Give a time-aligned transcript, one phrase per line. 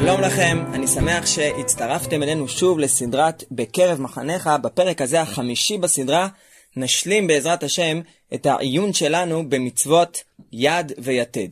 [0.00, 4.50] שלום לכם, אני שמח שהצטרפתם אלינו שוב לסדרת בקרב מחניך.
[4.62, 6.28] בפרק הזה, החמישי בסדרה,
[6.76, 8.00] נשלים בעזרת השם
[8.34, 11.48] את העיון שלנו במצוות יד ויתד.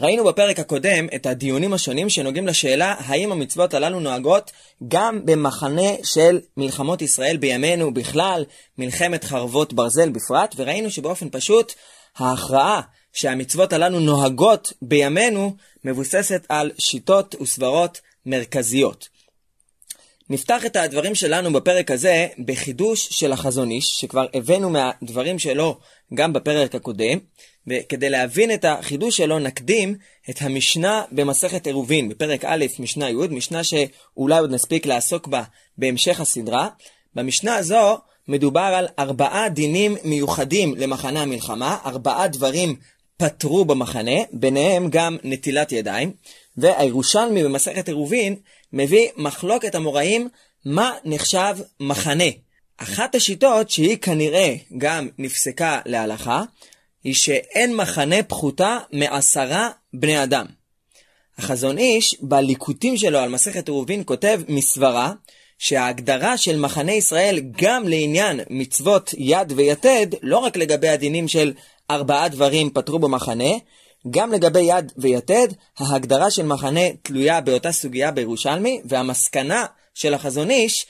[0.00, 4.50] ראינו בפרק הקודם את הדיונים השונים שנוגעים לשאלה האם המצוות הללו נוהגות
[4.88, 8.44] גם במחנה של מלחמות ישראל בימינו בכלל,
[8.78, 11.72] מלחמת חרבות ברזל בפרט, וראינו שבאופן פשוט
[12.16, 12.80] ההכרעה
[13.14, 19.08] שהמצוות הללו נוהגות בימינו מבוססת על שיטות וסברות מרכזיות.
[20.30, 25.78] נפתח את הדברים שלנו בפרק הזה בחידוש של החזון איש, שכבר הבאנו מהדברים שלו
[26.14, 27.18] גם בפרק הקודם,
[27.66, 29.94] וכדי להבין את החידוש שלו נקדים
[30.30, 35.42] את המשנה במסכת עירובין, בפרק א', משנה י', משנה שאולי עוד נספיק לעסוק בה
[35.78, 36.68] בהמשך הסדרה.
[37.14, 42.76] במשנה הזו מדובר על ארבעה דינים מיוחדים למחנה המלחמה, ארבעה דברים
[43.16, 46.12] פטרו במחנה, ביניהם גם נטילת ידיים,
[46.56, 48.36] והירושלמי במסכת עירובין
[48.72, 50.28] מביא מחלוקת המוראים
[50.64, 52.24] מה נחשב מחנה.
[52.76, 56.42] אחת השיטות שהיא כנראה גם נפסקה להלכה,
[57.04, 60.46] היא שאין מחנה פחותה מעשרה בני אדם.
[61.38, 65.12] החזון איש, בליקוטים שלו על מסכת עירובין, כותב מסברה
[65.58, 71.52] שההגדרה של מחנה ישראל גם לעניין מצוות יד ויתד, לא רק לגבי הדינים של
[71.90, 73.50] ארבעה דברים פתרו במחנה,
[74.10, 80.86] גם לגבי יד ויתד, ההגדרה של מחנה תלויה באותה סוגיה בירושלמי, והמסקנה של החזון איש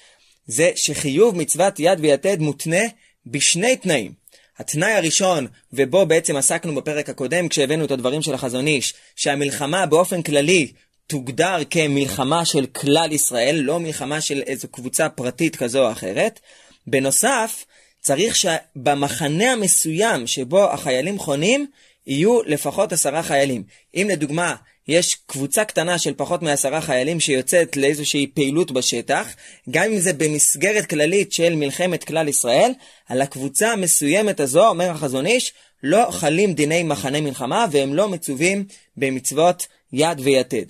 [0.47, 2.83] זה שחיוב מצוות יד ויתד מותנה
[3.27, 4.13] בשני תנאים.
[4.59, 10.23] התנאי הראשון, ובו בעצם עסקנו בפרק הקודם כשהבאנו את הדברים של החזון איש, שהמלחמה באופן
[10.23, 10.73] כללי
[11.07, 16.41] תוגדר כמלחמה של כלל ישראל, לא מלחמה של איזו קבוצה פרטית כזו או אחרת.
[16.87, 17.65] בנוסף,
[18.05, 21.67] צריך שבמחנה המסוים שבו החיילים חונים,
[22.07, 23.63] יהיו לפחות עשרה חיילים.
[23.95, 24.55] אם לדוגמה,
[24.89, 29.35] יש קבוצה קטנה של פחות מעשרה חיילים שיוצאת לאיזושהי פעילות בשטח,
[29.71, 32.73] גם אם זה במסגרת כללית של מלחמת כלל ישראל,
[33.09, 38.65] על הקבוצה המסוימת הזו, אומר החזון איש, לא חלים דיני מחנה מלחמה והם לא מצווים
[38.97, 40.67] במצוות יד ויתד.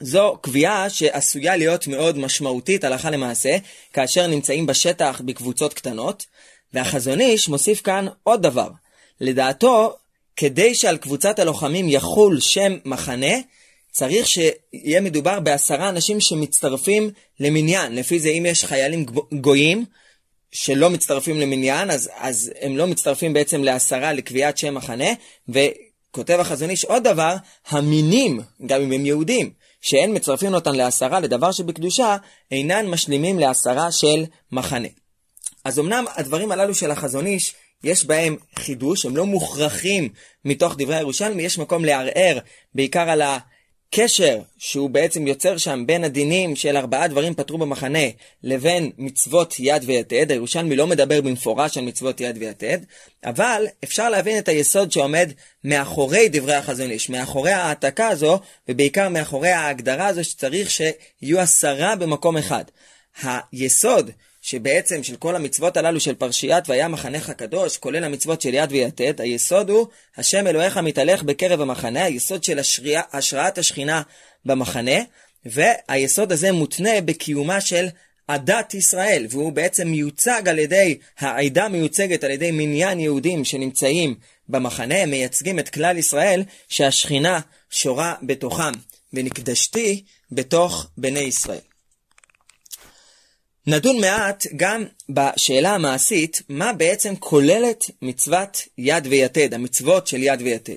[0.00, 3.56] זו קביעה שעשויה להיות מאוד משמעותית הלכה למעשה,
[3.92, 6.26] כאשר נמצאים בשטח בקבוצות קטנות,
[6.74, 8.68] והחזון איש מוסיף כאן עוד דבר.
[9.20, 9.96] לדעתו,
[10.36, 13.34] כדי שעל קבוצת הלוחמים יחול שם מחנה,
[13.92, 17.94] צריך שיהיה מדובר בעשרה אנשים שמצטרפים למניין.
[17.94, 19.06] לפי זה אם יש חיילים
[19.40, 19.84] גויים
[20.52, 25.08] שלא מצטרפים למניין, אז, אז הם לא מצטרפים בעצם לעשרה לקביעת שם מחנה,
[25.48, 27.36] וכותב החזון איש עוד דבר,
[27.68, 32.16] המינים, גם אם הם יהודים, שאין מצרפים אותן לעשרה לדבר שבקדושה,
[32.50, 34.88] אינן משלימים לעשרה של מחנה.
[35.64, 37.54] אז אמנם הדברים הללו של החזון איש,
[37.84, 40.08] יש בהם חידוש, הם לא מוכרחים
[40.44, 42.38] מתוך דברי הירושלמי, יש מקום לערער
[42.74, 48.08] בעיקר על הקשר שהוא בעצם יוצר שם בין הדינים של ארבעה דברים פתרו במחנה
[48.42, 50.30] לבין מצוות יד ויתד.
[50.30, 52.78] הירושלמי לא מדבר במפורש על מצוות יד ויתד,
[53.24, 55.32] אבל אפשר להבין את היסוד שעומד
[55.64, 58.38] מאחורי דברי החזון איש, מאחורי ההעתקה הזו,
[58.68, 62.64] ובעיקר מאחורי ההגדרה הזו שצריך שיהיו עשרה במקום אחד.
[63.22, 64.10] היסוד
[64.50, 69.20] שבעצם של כל המצוות הללו של פרשיית והיה מחנך הקדוש, כולל המצוות של יד ויתד,
[69.20, 69.86] היסוד הוא
[70.16, 74.02] השם אלוהיך מתהלך בקרב המחנה, היסוד של השריע, השראת השכינה
[74.44, 75.00] במחנה,
[75.44, 77.86] והיסוד הזה מותנה בקיומה של
[78.28, 84.14] עדת ישראל, והוא בעצם מיוצג על ידי, העדה מיוצגת על ידי מניין יהודים שנמצאים
[84.48, 88.72] במחנה, מייצגים את כלל ישראל, שהשכינה שורה בתוכם,
[89.12, 91.67] ונקדשתי בתוך בני ישראל.
[93.70, 100.76] נדון מעט גם בשאלה המעשית, מה בעצם כוללת מצוות יד ויתד, המצוות של יד ויתד.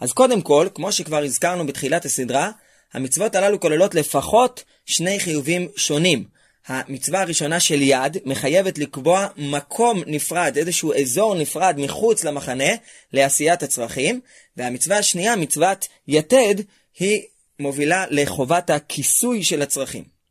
[0.00, 2.50] אז קודם כל, כמו שכבר הזכרנו בתחילת הסדרה,
[2.92, 6.24] המצוות הללו כוללות לפחות שני חיובים שונים.
[6.66, 12.70] המצווה הראשונה של יד מחייבת לקבוע מקום נפרד, איזשהו אזור נפרד מחוץ למחנה
[13.12, 14.20] לעשיית הצרכים,
[14.56, 16.54] והמצווה השנייה, מצוות יתד,
[16.98, 17.22] היא
[17.58, 20.21] מובילה לחובת הכיסוי של הצרכים.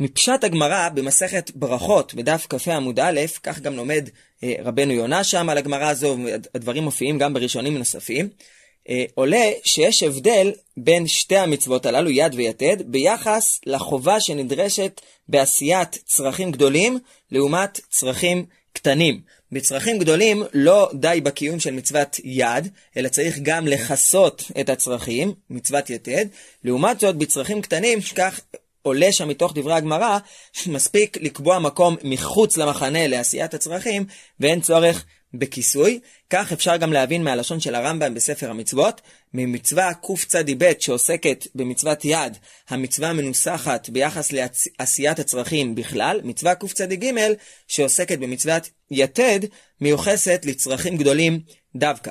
[0.00, 4.08] מפשט הגמרא במסכת ברכות בדף כ"ה עמוד א', כך גם לומד
[4.42, 6.16] אה, רבנו יונה שם על הגמרא הזו,
[6.54, 8.28] הדברים מופיעים גם בראשונים נוספים,
[8.88, 16.52] אה, עולה שיש הבדל בין שתי המצוות הללו, יד ויתד, ביחס לחובה שנדרשת בעשיית צרכים
[16.52, 16.98] גדולים
[17.30, 19.20] לעומת צרכים קטנים.
[19.52, 25.90] בצרכים גדולים לא די בקיום של מצוות יד, אלא צריך גם לכסות את הצרכים, מצוות
[25.90, 26.26] יתד.
[26.64, 28.40] לעומת זאת, בצרכים קטנים, כך
[28.82, 30.18] עולה שם מתוך דברי הגמרא,
[30.66, 34.06] מספיק לקבוע מקום מחוץ למחנה לעשיית הצרכים,
[34.40, 35.04] ואין צורך
[35.34, 36.00] בכיסוי.
[36.30, 39.00] כך אפשר גם להבין מהלשון של הרמב"ם בספר המצוות,
[39.34, 42.36] ממצווה קצ"ב שעוסקת במצוות יד,
[42.68, 47.12] המצווה מנוסחת ביחס לעשיית הצרכים בכלל, מצווה קצ"ג
[47.68, 49.40] שעוסקת במצוות יתד,
[49.80, 51.40] מיוחסת לצרכים גדולים
[51.76, 52.10] דווקא.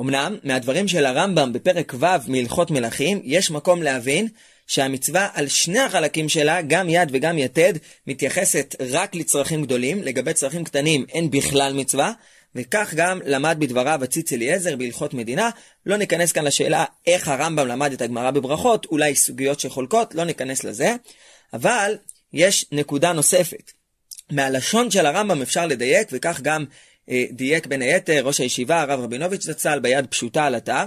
[0.00, 4.28] אמנם, מהדברים של הרמב"ם בפרק ו' מהלכות מלכים, יש מקום להבין
[4.68, 7.72] שהמצווה על שני החלקים שלה, גם יד וגם יתד,
[8.06, 12.12] מתייחסת רק לצרכים גדולים, לגבי צרכים קטנים אין בכלל מצווה,
[12.54, 15.50] וכך גם למד בדבריו הציץ אליעזר בהלכות מדינה.
[15.86, 20.64] לא ניכנס כאן לשאלה איך הרמב"ם למד את הגמרא בברכות, אולי סוגיות שחולקות, לא ניכנס
[20.64, 20.94] לזה,
[21.52, 21.96] אבל
[22.32, 23.72] יש נקודה נוספת.
[24.30, 26.64] מהלשון של הרמב"ם אפשר לדייק, וכך גם
[27.10, 30.84] אה, דייק בין היתר ראש הישיבה הרב רבינוביץ' זצ"ל ביד פשוטה על אתר,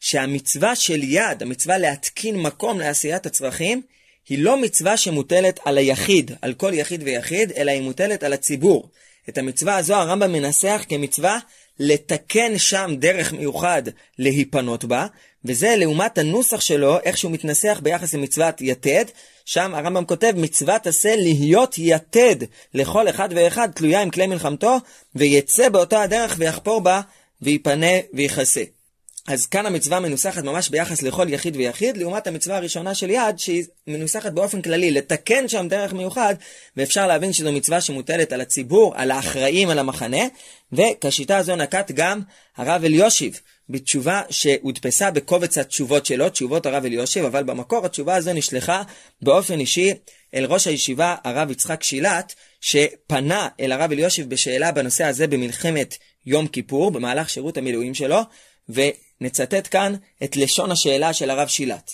[0.00, 3.82] שהמצווה של יד, המצווה להתקין מקום לעשיית הצרכים,
[4.28, 8.88] היא לא מצווה שמוטלת על היחיד, על כל יחיד ויחיד, אלא היא מוטלת על הציבור.
[9.28, 11.38] את המצווה הזו הרמב"ם מנסח כמצווה
[11.78, 13.82] לתקן שם דרך מיוחד
[14.18, 15.06] להיפנות בה,
[15.44, 19.04] וזה לעומת הנוסח שלו, איך שהוא מתנסח ביחס למצוות יתד,
[19.44, 22.36] שם הרמב"ם כותב, מצוות עשה להיות יתד
[22.74, 24.76] לכל אחד ואחד, תלויה עם כלי מלחמתו,
[25.14, 27.00] ויצא באותה הדרך ויחפור בה,
[27.42, 28.62] ויפנה ויכסה.
[29.28, 33.64] אז כאן המצווה מנוסחת ממש ביחס לכל יחיד ויחיד, לעומת המצווה הראשונה של יד, שהיא
[33.86, 36.34] מנוסחת באופן כללי, לתקן שם דרך מיוחד,
[36.76, 40.20] ואפשר להבין שזו מצווה שמוטלת על הציבור, על האחראים על המחנה,
[40.72, 42.20] וכשיטה הזו נקט גם
[42.56, 48.82] הרב אליושיב, בתשובה שהודפסה בקובץ התשובות שלו, תשובות הרב אליושיב, אבל במקור התשובה הזו נשלחה
[49.22, 49.94] באופן אישי
[50.34, 55.96] אל ראש הישיבה הרב יצחק שילת, שפנה אל הרב אליושיב בשאלה בנושא הזה במלחמת
[56.26, 58.20] יום כיפור, במהלך שירות המילואים שלו,
[59.20, 59.94] ונצטט כאן
[60.24, 61.90] את לשון השאלה של הרב שילת.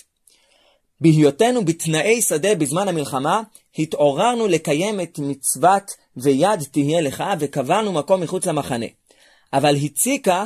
[1.01, 3.41] בהיותנו בתנאי שדה בזמן המלחמה,
[3.77, 8.85] התעוררנו לקיים את מצוות ויד תהיה לך, וקבענו מקום מחוץ למחנה.
[9.53, 10.45] אבל הציקה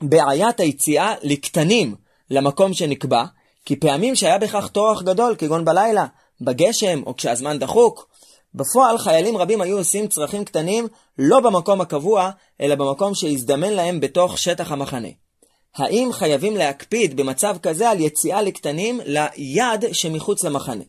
[0.00, 1.94] בעיית היציאה לקטנים
[2.30, 3.24] למקום שנקבע,
[3.64, 6.06] כי פעמים שהיה בכך טורח גדול, כגון בלילה,
[6.40, 8.08] בגשם או כשהזמן דחוק.
[8.54, 12.30] בפועל חיילים רבים היו עושים צרכים קטנים לא במקום הקבוע,
[12.60, 15.08] אלא במקום שהזדמן להם בתוך שטח המחנה.
[15.76, 20.84] האם חייבים להקפיד במצב כזה על יציאה לקטנים ליד שמחוץ למחנה?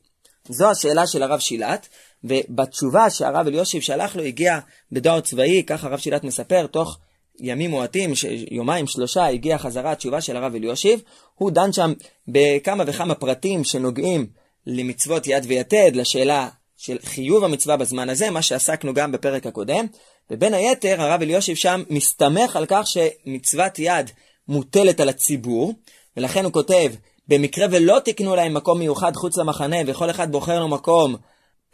[0.50, 1.88] זו השאלה של הרב שילת,
[2.24, 4.60] ובתשובה שהרב אליושיב שלח לו הגיע
[4.92, 6.98] בדואר צבאי, כך הרב שילת מספר, תוך
[7.40, 8.14] ימים מועטים,
[8.52, 11.02] יומיים שלושה, הגיעה חזרה התשובה של הרב אליושיב,
[11.36, 11.94] הוא דן שם
[12.28, 14.28] בכמה וכמה פרטים שנוגעים
[14.68, 19.86] למצוות יד ויתד, לשאלה של חיוב המצווה בזמן הזה, מה שעסקנו גם בפרק הקודם,
[20.32, 24.12] ובין היתר הרב אליושיב שם מסתמך על כך שמצוות יד
[24.48, 25.74] מוטלת על הציבור,
[26.18, 26.92] ולכן הוא כותב,
[27.28, 31.16] במקרה ולא תקנו להם מקום מיוחד חוץ למחנה, וכל אחד בוחר לו מקום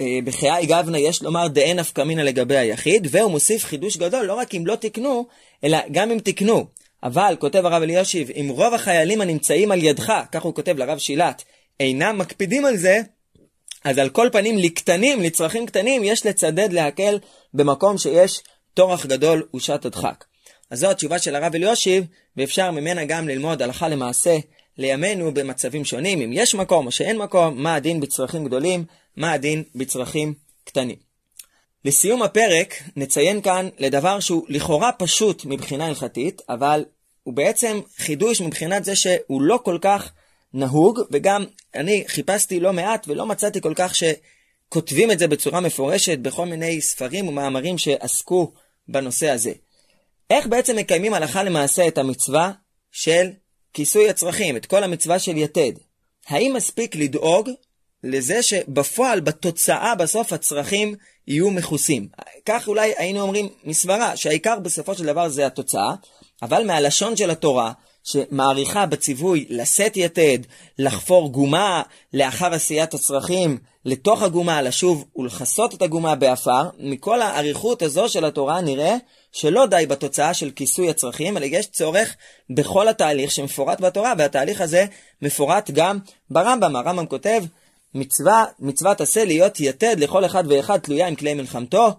[0.02, 4.34] אה, בחיי גבנה, יש לומר דאין נפקא מינא לגבי היחיד, והוא מוסיף חידוש גדול, לא
[4.34, 5.26] רק אם לא תקנו,
[5.64, 6.66] אלא גם אם תקנו.
[7.04, 11.44] אבל, כותב הרב אלישיב, אם רוב החיילים הנמצאים על ידך, כך הוא כותב לרב שילת,
[11.80, 13.02] אינם מקפידים על זה,
[13.84, 17.20] אז על כל פנים, לקטנים, לצרכים קטנים, יש לצדד להקל
[17.54, 18.42] במקום שיש
[18.74, 20.24] טורח גדול ושעת הדחק.
[20.70, 22.06] אז זו התשובה של הרב אליושיב,
[22.38, 24.38] ואפשר ממנה גם ללמוד הלכה למעשה
[24.78, 28.86] לימינו במצבים שונים, אם יש מקום או שאין מקום, מה הדין בצרכים גדולים,
[29.18, 30.34] מה הדין בצרכים
[30.64, 30.96] קטנים.
[31.86, 36.86] לסיום הפרק נציין כאן לדבר שהוא לכאורה פשוט מבחינה הלכתית, אבל
[37.24, 40.12] הוא בעצם חידוש מבחינת זה שהוא לא כל כך
[40.54, 46.20] נהוג, וגם אני חיפשתי לא מעט ולא מצאתי כל כך שכותבים את זה בצורה מפורשת
[46.20, 48.52] בכל מיני ספרים ומאמרים שעסקו
[48.88, 49.52] בנושא הזה.
[50.30, 52.52] איך בעצם מקיימים הלכה למעשה את המצווה
[52.92, 53.30] של
[53.74, 55.72] כיסוי הצרכים, את כל המצווה של יתד?
[56.28, 57.50] האם מספיק לדאוג
[58.04, 60.96] לזה שבפועל, בתוצאה, בסוף הצרכים
[61.28, 62.08] יהיו מכוסים?
[62.46, 65.94] כך אולי היינו אומרים מסברה, שהעיקר בסופו של דבר זה התוצאה,
[66.42, 67.72] אבל מהלשון של התורה,
[68.04, 70.38] שמעריכה בציווי לשאת יתד,
[70.80, 71.82] לחפור גומה
[72.14, 78.62] לאחר עשיית הצרכים לתוך הגומה, לשוב ולכסות את הגומה באפר, מכל האריכות הזו של התורה
[78.62, 78.96] נראה
[79.32, 82.16] שלא די בתוצאה של כיסוי הצרכים, אלא יש צורך
[82.50, 84.86] בכל התהליך שמפורט בתורה, והתהליך הזה
[85.22, 86.76] מפורט גם ברמב"ם.
[86.76, 87.44] הרמב"ם כותב,
[87.94, 91.90] מצווה, מצוות עשה להיות יתד לכל אחד ואחד תלויה עם כלי מלחמתו.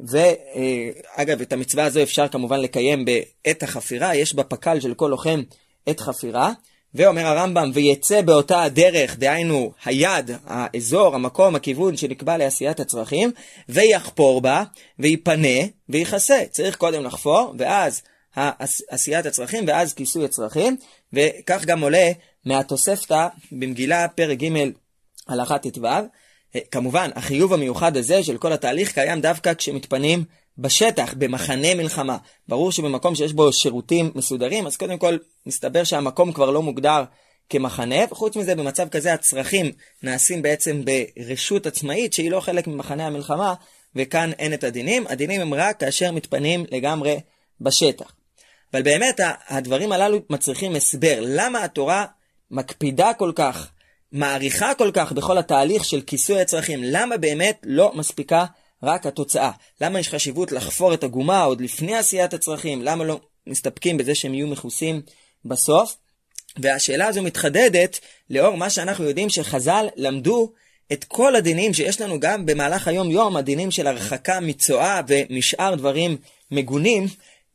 [0.00, 5.42] ואגב, את המצווה הזו אפשר כמובן לקיים בעת החפירה, יש בפק"ל של כל לוחם
[5.86, 6.52] עת חפירה.
[6.94, 13.30] ואומר הרמב"ם, ויצא באותה הדרך, דהיינו היד, האזור, המקום, הכיוון שנקבע לעשיית הצרכים,
[13.68, 14.64] ויחפור בה,
[14.98, 16.42] ויפנה, ויכסה.
[16.50, 18.02] צריך קודם לחפור, ואז
[18.88, 20.76] עשיית הצרכים, ואז כיסוי הצרכים,
[21.12, 22.10] וכך גם עולה
[22.44, 24.70] מהתוספתא במגילה, פרק ג',
[25.28, 25.86] הלכה ט"ו.
[26.56, 30.24] אה, כמובן, החיוב המיוחד הזה של כל התהליך קיים דווקא כשמתפנים
[30.58, 32.16] בשטח, במחנה מלחמה.
[32.48, 37.04] ברור שבמקום שיש בו שירותים מסודרים, אז קודם כל מסתבר שהמקום כבר לא מוגדר
[37.50, 43.54] כמחנה, וחוץ מזה במצב כזה הצרכים נעשים בעצם ברשות עצמאית שהיא לא חלק ממחנה המלחמה,
[43.96, 45.06] וכאן אין את הדינים.
[45.06, 47.16] הדינים הם רק כאשר מתפנים לגמרי
[47.60, 48.12] בשטח.
[48.72, 51.18] אבל באמת הדברים הללו מצריכים הסבר.
[51.20, 52.04] למה התורה
[52.50, 53.70] מקפידה כל כך,
[54.12, 56.80] מעריכה כל כך בכל התהליך של כיסוי הצרכים?
[56.82, 58.44] למה באמת לא מספיקה
[58.82, 59.50] רק התוצאה?
[59.80, 62.82] למה יש חשיבות לחפור את הגומה עוד לפני עשיית הצרכים?
[62.82, 65.02] למה לא מסתפקים בזה שהם יהיו מכוסים
[65.44, 65.96] בסוף?
[66.58, 68.00] והשאלה הזו מתחדדת
[68.30, 70.52] לאור מה שאנחנו יודעים שחז"ל למדו
[70.92, 76.16] את כל הדינים שיש לנו גם במהלך היום-יום, הדינים של הרחקה מצואה ומשאר דברים
[76.50, 77.06] מגונים,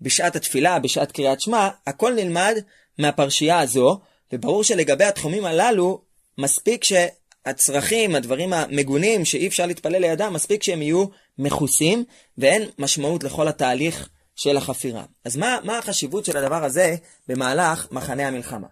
[0.01, 2.57] בשעת התפילה, בשעת קריאת שמע, הכל נלמד
[2.99, 3.99] מהפרשייה הזו,
[4.33, 6.01] וברור שלגבי התחומים הללו,
[6.37, 11.05] מספיק שהצרכים, הדברים המגונים שאי אפשר להתפלל לידם, מספיק שהם יהיו
[11.37, 12.03] מכוסים,
[12.37, 15.03] ואין משמעות לכל התהליך של החפירה.
[15.25, 16.95] אז מה, מה החשיבות של הדבר הזה
[17.27, 18.67] במהלך מחנה המלחמה?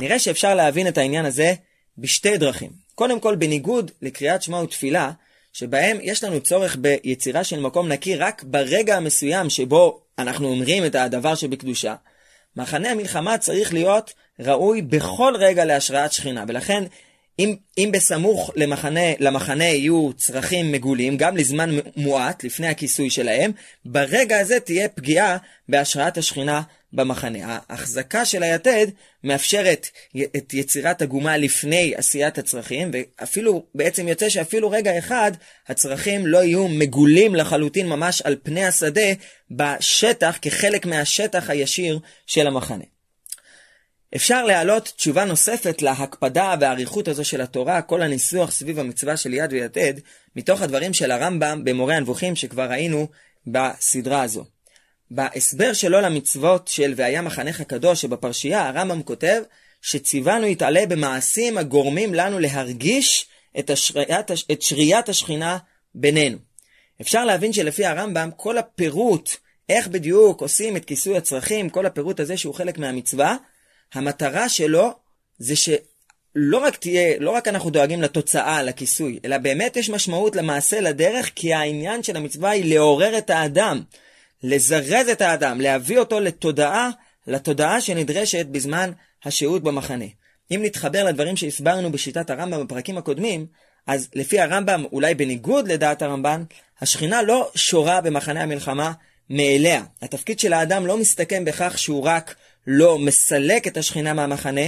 [0.00, 1.54] נראה שאפשר להבין את העניין הזה
[1.98, 2.70] בשתי דרכים.
[2.94, 5.10] קודם כל, בניגוד לקריאת שמע ותפילה,
[5.52, 10.94] שבהם יש לנו צורך ביצירה של מקום נקי רק ברגע המסוים שבו אנחנו אומרים את
[10.94, 11.94] הדבר שבקדושה,
[12.56, 16.84] מחנה המלחמה צריך להיות ראוי בכל רגע להשראת שכינה, ולכן
[17.38, 23.52] אם, אם בסמוך למחנה, למחנה יהיו צרכים מגולים, גם לזמן מועט, לפני הכיסוי שלהם,
[23.84, 25.36] ברגע הזה תהיה פגיעה
[25.68, 27.58] בהשראת השכינה במחנה.
[27.68, 28.86] ההחזקה של היתד
[29.24, 29.88] מאפשרת
[30.36, 35.32] את יצירת הגומה לפני עשיית הצרכים, ואפילו, בעצם יוצא שאפילו רגע אחד,
[35.68, 39.12] הצרכים לא יהיו מגולים לחלוטין ממש על פני השדה,
[39.50, 42.84] בשטח, כחלק מהשטח הישיר של המחנה.
[44.16, 49.52] אפשר להעלות תשובה נוספת להקפדה והאריכות הזו של התורה, כל הניסוח סביב המצווה של יד
[49.52, 49.94] ויתד,
[50.36, 53.06] מתוך הדברים של הרמב"ם במורה הנבוכים שכבר ראינו
[53.46, 54.44] בסדרה הזו.
[55.10, 59.42] בהסבר שלו למצוות של והיה מחנך הקדוש שבפרשייה, הרמב"ם כותב
[59.82, 63.26] שציוונו יתעלה במעשים הגורמים לנו להרגיש
[63.58, 65.58] את, השריית, את שריית השכינה
[65.94, 66.38] בינינו.
[67.00, 69.30] אפשר להבין שלפי הרמב"ם כל הפירוט,
[69.68, 73.36] איך בדיוק עושים את כיסוי הצרכים, כל הפירוט הזה שהוא חלק מהמצווה,
[73.94, 74.90] המטרה שלו
[75.38, 80.80] זה שלא רק תהיה, לא רק אנחנו דואגים לתוצאה, לכיסוי, אלא באמת יש משמעות למעשה,
[80.80, 83.82] לדרך, כי העניין של המצווה היא לעורר את האדם,
[84.42, 86.90] לזרז את האדם, להביא אותו לתודעה,
[87.26, 88.90] לתודעה שנדרשת בזמן
[89.24, 90.04] השהות במחנה.
[90.50, 93.46] אם נתחבר לדברים שהסברנו בשיטת הרמב"ם בפרקים הקודמים,
[93.86, 96.42] אז לפי הרמב"ם, אולי בניגוד לדעת הרמב"ן,
[96.80, 98.92] השכינה לא שורה במחנה המלחמה
[99.30, 99.82] מאליה.
[100.02, 102.34] התפקיד של האדם לא מסתכם בכך שהוא רק
[102.66, 104.60] לא מסלק את השכינה מהמחנה,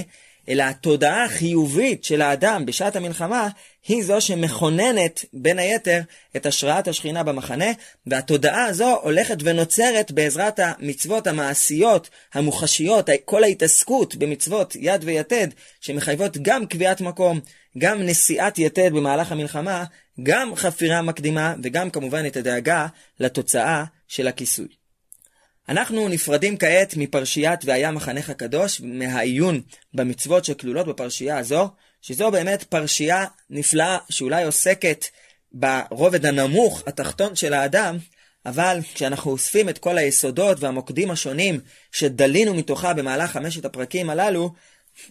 [0.49, 3.49] אלא התודעה החיובית של האדם בשעת המלחמה
[3.89, 6.01] היא זו שמכוננת בין היתר
[6.37, 7.67] את השראת השכינה במחנה,
[8.07, 15.49] והתודעה הזו הולכת ונוצרת בעזרת המצוות המעשיות, המוחשיות, כל ההתעסקות במצוות יד ויתד,
[15.81, 17.41] שמחייבות גם קביעת מקום,
[17.79, 19.85] גם נשיאת יתד במהלך המלחמה,
[20.23, 22.87] גם חפירה מקדימה וגם כמובן את הדאגה
[23.21, 24.82] לתוצאה של הכיסוי.
[25.69, 29.61] אנחנו נפרדים כעת מפרשיית והיה מחנך הקדוש, מהעיון
[29.95, 31.69] במצוות שכלולות בפרשייה הזו,
[32.03, 35.05] שזו באמת פרשייה נפלאה שאולי עוסקת
[35.53, 37.99] ברובד הנמוך, התחתון של האדם,
[38.47, 41.61] אבל כשאנחנו אוספים את כל היסודות והמוקדים השונים
[41.93, 44.53] שדלינו מתוכה במהלך חמשת הפרקים הללו,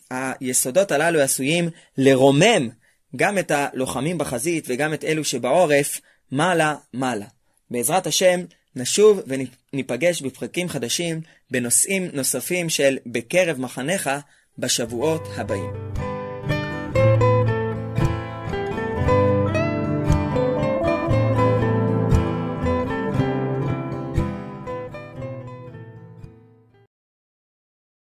[0.10, 2.70] היסודות הללו עשויים לרומם
[3.15, 7.25] גם את הלוחמים בחזית וגם את אלו שבעורף מעלה-מעלה.
[7.72, 8.41] בעזרת השם,
[8.75, 14.09] נשוב וניפגש בפרקים חדשים בנושאים נוספים של בקרב מחניך
[14.57, 16.10] בשבועות הבאים.